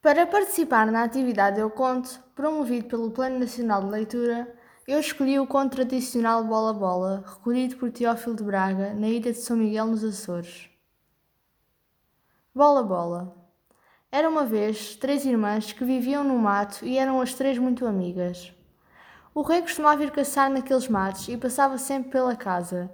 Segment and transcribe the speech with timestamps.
[0.00, 4.54] Para participar na atividade Eu Conto, promovido pelo Plano Nacional de Leitura,
[4.86, 9.38] eu escolhi o conto tradicional Bola Bola, recolhido por Teófilo de Braga, na ilha de
[9.38, 10.70] São Miguel, nos Açores.
[12.54, 13.36] Bola Bola.
[14.10, 18.54] Era uma vez três irmãs que viviam no mato e eram as três muito amigas.
[19.34, 22.88] O rei costumava ir caçar naqueles matos e passava sempre pela casa.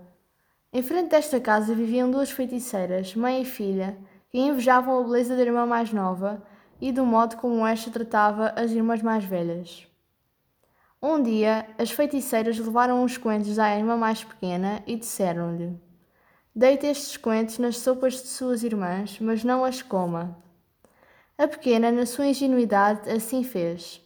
[0.73, 3.99] Em frente desta casa viviam duas feiticeiras, mãe e filha,
[4.31, 6.43] que invejavam a beleza da irmã mais nova
[6.81, 9.87] e do modo como esta tratava as irmãs mais velhas.
[11.01, 15.79] Um dia, as feiticeiras levaram uns coentros à irmã mais pequena e disseram-lhe:
[16.57, 20.43] Deite estes coentros nas sopas de suas irmãs, mas não as coma.
[21.37, 24.01] A pequena, na sua ingenuidade, assim fez.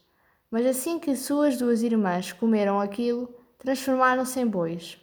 [0.50, 4.98] Mas assim que suas duas irmãs comeram aquilo, transformaram-se em bois.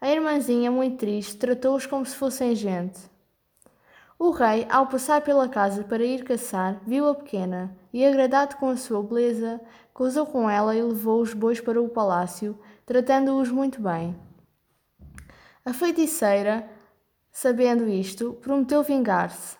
[0.00, 3.11] A irmãzinha, muito triste, tratou-os como se fossem gente.
[4.24, 8.70] O rei, ao passar pela casa para ir caçar, viu a pequena e, agradado com
[8.70, 9.60] a sua beleza,
[9.92, 12.56] causou com ela e levou os bois para o palácio,
[12.86, 14.16] tratando-os muito bem.
[15.64, 16.70] A feiticeira,
[17.32, 19.56] sabendo isto, prometeu vingar-se.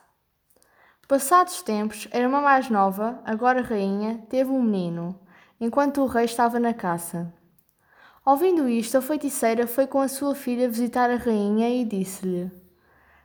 [1.08, 5.18] Passados tempos, a irmã mais nova, agora rainha, teve um menino,
[5.60, 7.34] enquanto o rei estava na caça.
[8.24, 12.62] Ouvindo isto, a feiticeira foi com a sua filha visitar a rainha e disse-lhe: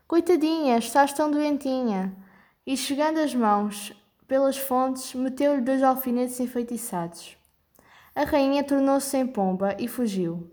[0.08, 2.16] Coitadinha, estás tão doentinha.
[2.66, 3.94] E chegando as mãos
[4.26, 7.36] pelas fontes, meteu-lhe dois alfinetes enfeitiçados.
[8.16, 10.50] A rainha tornou-se em pomba e fugiu.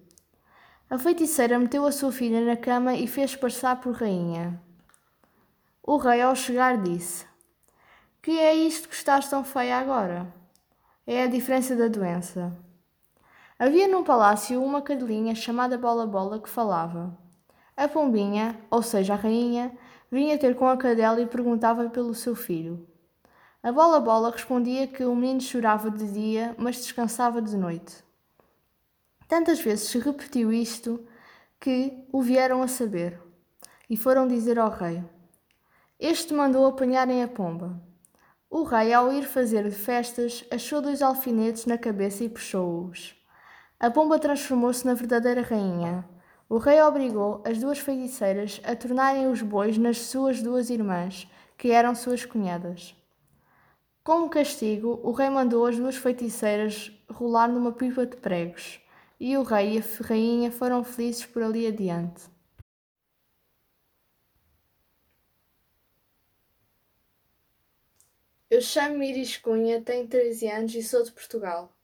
[0.91, 4.61] A feiticeira meteu a sua filha na cama e fez passar por rainha.
[5.85, 7.25] O rei, ao chegar, disse:
[8.21, 10.27] Que é isto que estás tão feia agora?
[11.07, 12.53] É a diferença da doença.
[13.57, 17.23] Havia num palácio uma cadelinha chamada Bola Bola que falava.
[17.77, 19.77] A pombinha, ou seja, a rainha,
[20.11, 22.87] vinha ter com a cadela e perguntava pelo seu filho.
[23.61, 28.05] A bola bola respondia que o menino chorava de dia, mas descansava de noite.
[29.27, 31.05] Tantas vezes se repetiu isto
[31.59, 33.21] que o vieram a saber
[33.91, 35.03] e foram dizer ao rei.
[35.99, 37.81] Este mandou apanharem a pomba.
[38.49, 43.17] O rei, ao ir fazer festas, achou dois alfinetes na cabeça e puxou-os.
[43.81, 46.09] A pomba transformou-se na verdadeira rainha
[46.55, 51.27] o rei obrigou as duas feiticeiras a tornarem os bois nas suas duas irmãs,
[51.59, 52.95] que eram suas cunhadas.
[54.05, 58.81] Como castigo, o rei mandou as duas feiticeiras rolar numa pipa de pregos,
[59.19, 62.23] e o rei e a rainha foram felizes por ali adiante.
[68.49, 71.75] Eu chamo-me Iris Cunha, tenho 13 anos e sou de Portugal.